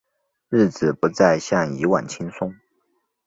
[0.49, 2.55] 日子不再像以往轻松